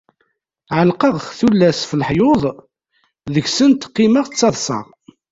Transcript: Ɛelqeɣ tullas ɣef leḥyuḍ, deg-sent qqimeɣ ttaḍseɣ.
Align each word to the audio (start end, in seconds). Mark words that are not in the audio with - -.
Ɛelqeɣ 0.77 1.15
tullas 1.37 1.79
ɣef 1.81 1.91
leḥyuḍ, 1.99 2.43
deg-sent 3.33 3.87
qqimeɣ 3.89 4.25
ttaḍseɣ. 4.27 4.85